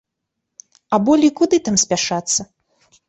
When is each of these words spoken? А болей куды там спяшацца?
А 0.97 0.99
болей 1.09 1.31
куды 1.41 1.59
там 1.67 1.75
спяшацца? 1.83 2.41